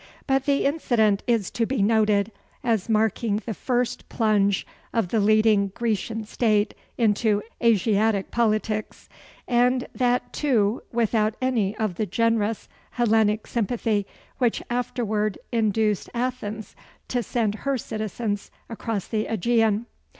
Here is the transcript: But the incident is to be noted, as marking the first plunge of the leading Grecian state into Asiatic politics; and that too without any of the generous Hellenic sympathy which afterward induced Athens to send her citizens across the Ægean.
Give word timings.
But 0.25 0.45
the 0.45 0.65
incident 0.65 1.21
is 1.27 1.51
to 1.51 1.67
be 1.67 1.83
noted, 1.83 2.31
as 2.63 2.89
marking 2.89 3.35
the 3.45 3.53
first 3.53 4.09
plunge 4.09 4.65
of 4.95 5.09
the 5.09 5.19
leading 5.19 5.67
Grecian 5.75 6.23
state 6.23 6.73
into 6.97 7.43
Asiatic 7.63 8.31
politics; 8.31 9.07
and 9.47 9.87
that 9.93 10.33
too 10.33 10.81
without 10.91 11.35
any 11.39 11.77
of 11.77 11.97
the 11.97 12.07
generous 12.07 12.67
Hellenic 12.93 13.45
sympathy 13.45 14.07
which 14.39 14.63
afterward 14.71 15.37
induced 15.51 16.09
Athens 16.15 16.75
to 17.09 17.21
send 17.21 17.53
her 17.61 17.77
citizens 17.77 18.49
across 18.71 19.05
the 19.07 19.25
Ægean. 19.25 19.85